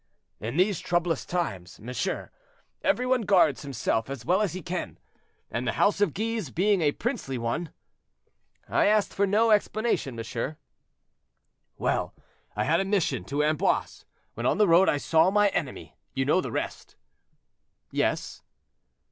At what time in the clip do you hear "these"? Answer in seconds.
0.57-0.79